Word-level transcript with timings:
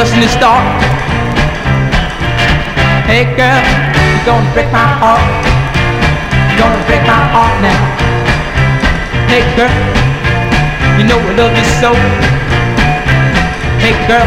Just 0.00 0.14
to 0.14 0.28
start. 0.32 0.64
Hey 3.04 3.28
girl, 3.36 3.60
you're 4.00 4.24
gonna 4.24 4.48
break 4.56 4.72
my 4.72 4.88
heart. 4.96 5.20
You're 6.48 6.56
gonna 6.56 6.80
break 6.88 7.04
my 7.04 7.20
heart 7.28 7.52
now. 7.60 7.76
Hey 9.28 9.44
girl, 9.60 9.68
you 10.96 11.04
know 11.04 11.20
I 11.20 11.36
love 11.36 11.52
you 11.52 11.66
so. 11.84 11.92
Hey 13.84 13.92
girl, 14.08 14.24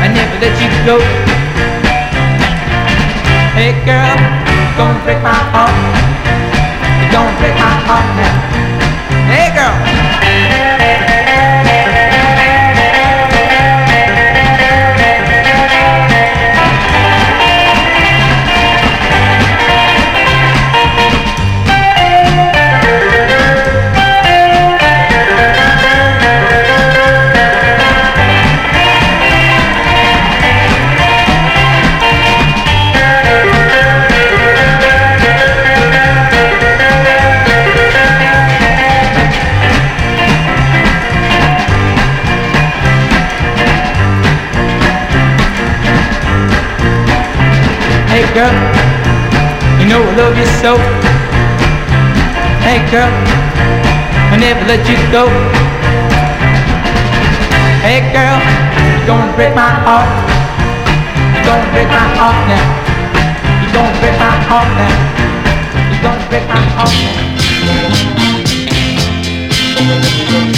I 0.00 0.08
never 0.08 0.40
let 0.40 0.56
you 0.56 0.72
go. 0.88 1.04
Hey 3.60 3.76
girl, 3.84 4.16
you're 4.56 4.76
gonna 4.80 5.04
break 5.04 5.20
my 5.20 5.36
heart. 5.52 5.76
You're 6.96 7.12
gonna 7.12 7.40
break 7.44 7.56
my 7.60 7.76
heart 7.84 8.08
now. 8.16 8.45
let 54.66 54.82
you 54.88 54.96
go. 55.12 55.28
Hey 57.86 58.02
girl, 58.12 58.40
You're 58.98 59.06
gonna 59.06 59.36
break 59.36 59.54
my 59.54 59.70
heart. 59.86 60.10
You're 61.34 61.46
gonna 61.46 61.70
break 61.72 61.86
my 61.86 62.06
heart 62.18 62.38
now. 62.50 62.66
You're 63.62 63.74
gonna 63.74 64.00
break 64.00 64.18
my 64.18 64.34
heart 64.50 64.68
now. 64.74 64.94
You're 65.90 66.02
gonna 66.02 66.26
break 66.28 66.44
my 66.48 66.58
heart 66.74 66.94
now. 70.50 70.55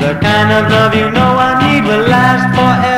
The 0.00 0.12
kind 0.20 0.50
of 0.52 0.70
love 0.70 0.94
you 0.94 1.10
know 1.10 1.30
I 1.38 1.50
need 1.62 1.84
will 1.88 2.06
last 2.08 2.54
forever. 2.54 2.93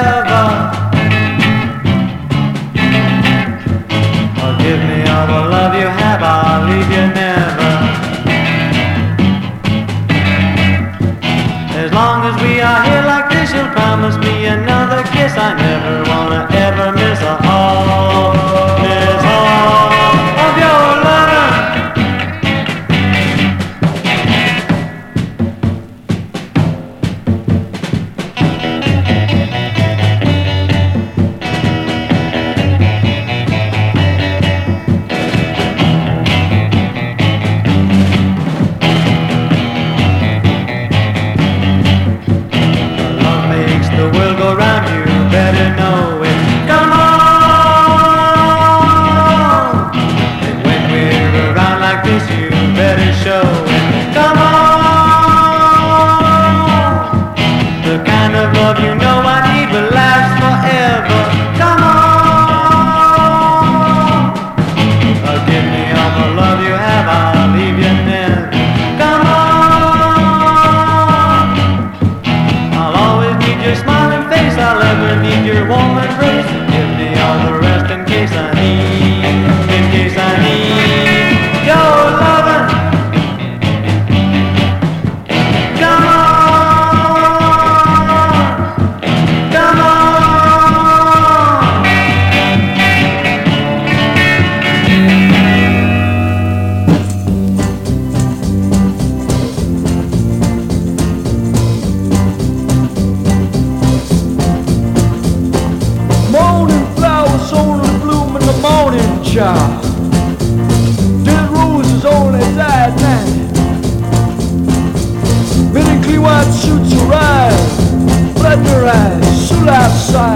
sunrise, 118.86 119.48
should 119.48 119.68
I? 119.68 120.35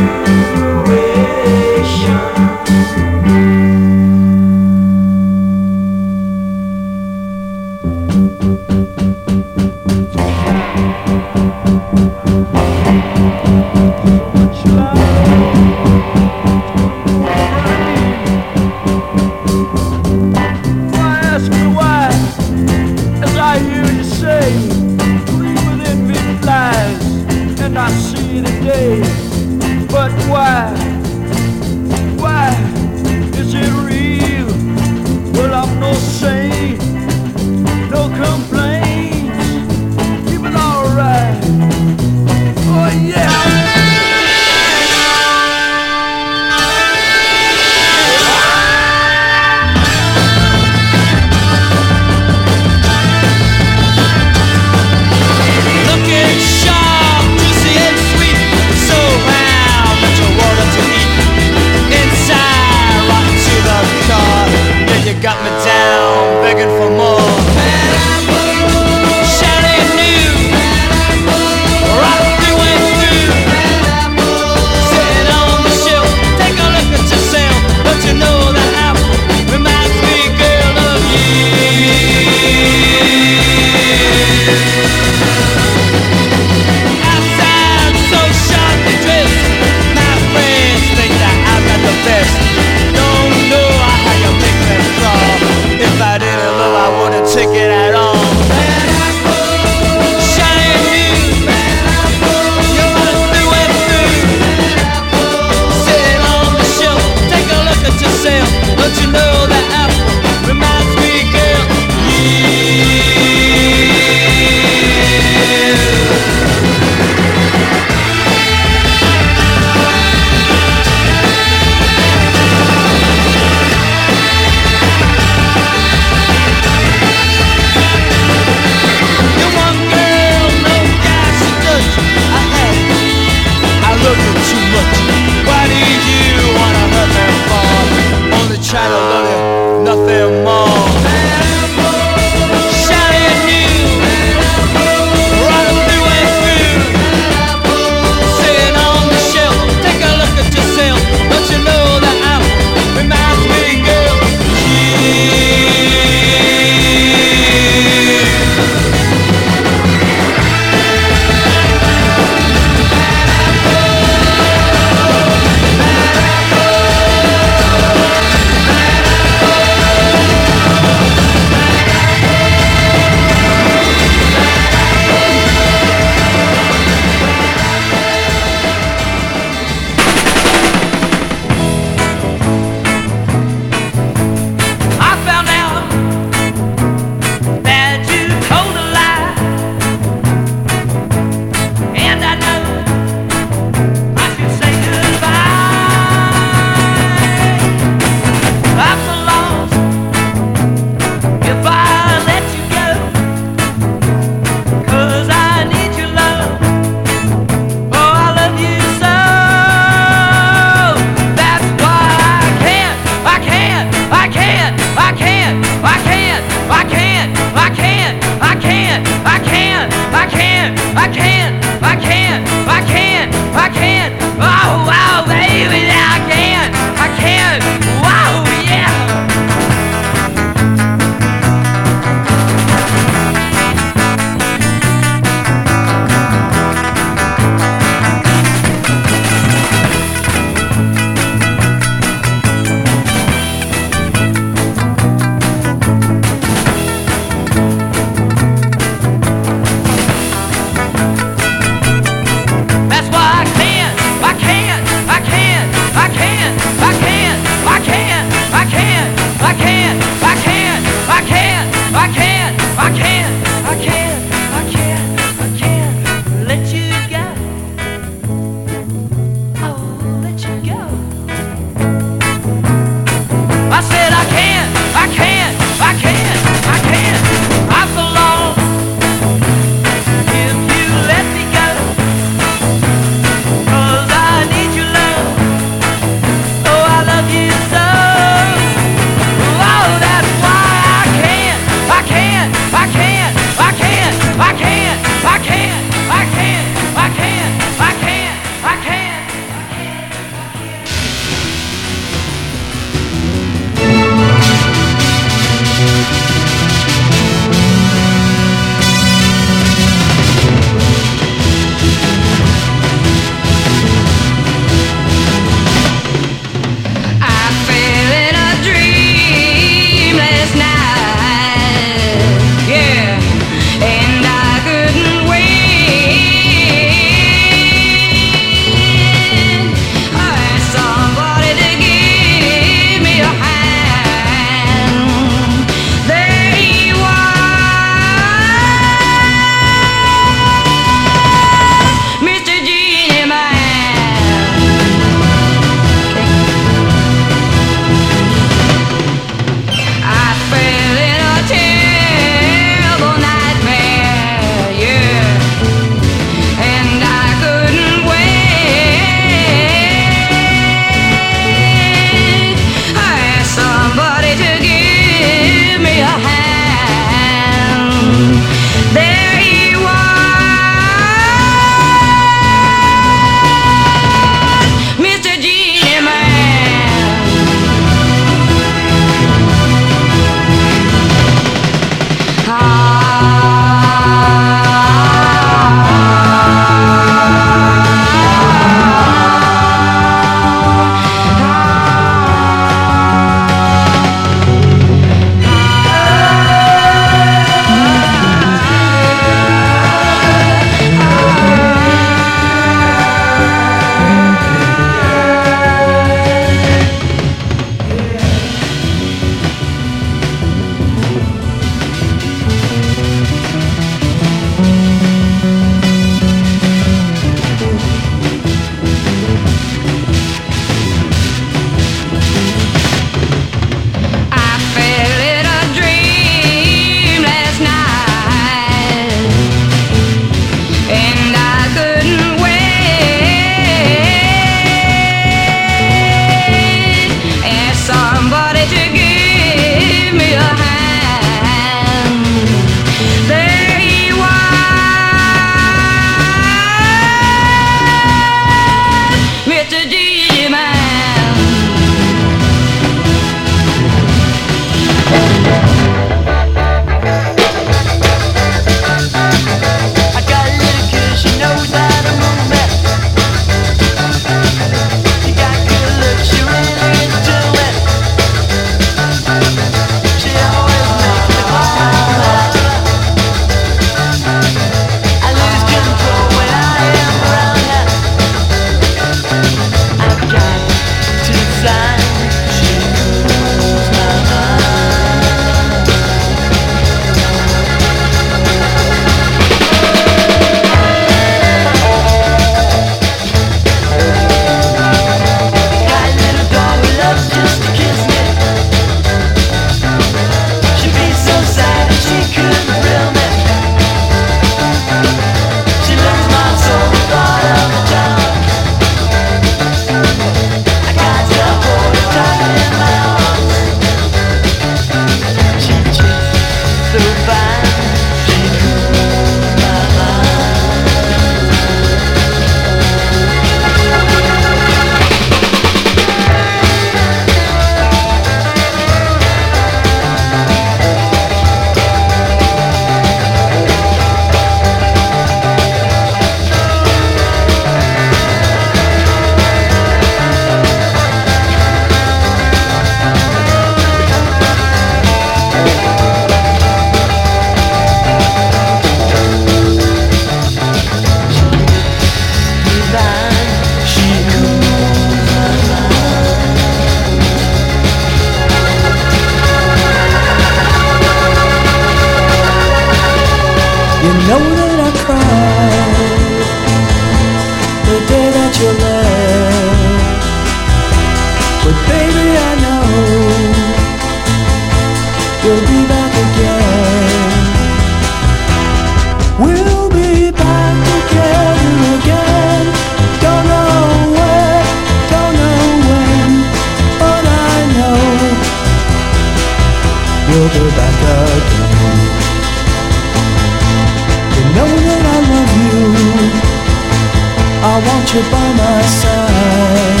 Want 598.08 598.24
you 598.24 598.30
by 598.30 598.52
my 598.52 598.82
side. 598.82 600.00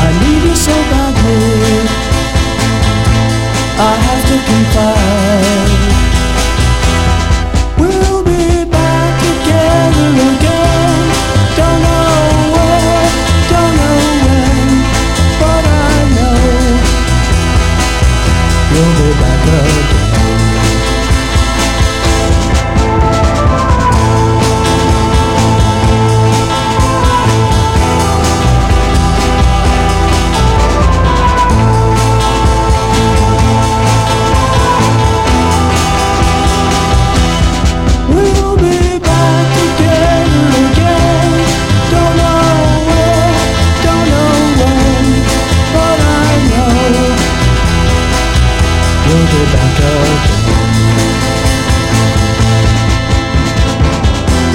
I 0.00 0.08
need 0.20 0.48
you 0.48 0.56
so 0.56 0.72
badly. 0.90 1.38
I 3.78 3.94
have 4.06 4.22
to 4.28 4.36
confide. 4.46 5.17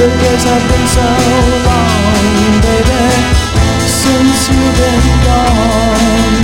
The 0.03 0.09
days 0.09 0.43
have 0.43 0.65
been 0.67 0.83
so 0.83 1.07
long, 1.63 2.59
baby, 2.59 3.07
since 3.87 4.51
you've 4.51 4.75
been 4.75 5.05
gone. 5.23 6.43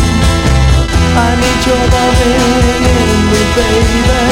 I 1.19 1.35
need 1.35 1.59
your 1.67 1.83
loving 1.91 2.87
in 2.87 3.19
me, 3.27 3.41
baby. 3.59 4.23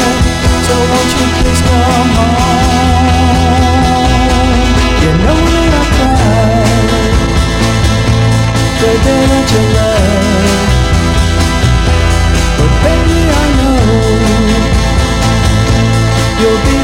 So 0.64 0.80
won't 0.80 1.12
you 1.12 1.28
please 1.44 1.60
come 1.68 2.12
home? 2.16 2.40
You 5.04 5.12
know 5.28 5.40
that 5.44 5.76
I 5.76 5.84
cried 5.92 6.88
day 8.80 9.24
that 9.28 9.48
you 9.52 9.64
left, 9.76 10.72
but 12.56 12.72
baby 12.80 13.20
I 13.28 13.46
know 13.60 13.76
you'll 16.40 16.62
be 16.64 16.77